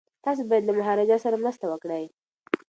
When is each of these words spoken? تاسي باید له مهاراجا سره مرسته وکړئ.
تاسي 0.23 0.43
باید 0.49 0.63
له 0.67 0.73
مهاراجا 0.79 1.17
سره 1.25 1.41
مرسته 1.43 1.65
وکړئ. 1.67 2.05